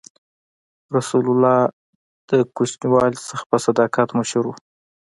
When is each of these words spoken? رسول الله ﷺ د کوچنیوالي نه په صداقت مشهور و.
رسول 0.95 1.25
الله 1.31 1.59
ﷺ 1.65 1.71
د 2.29 2.31
کوچنیوالي 2.57 3.17
نه 3.31 3.39
په 3.49 3.57
صداقت 3.65 4.09
مشهور 4.19 4.45
و. 4.49 4.53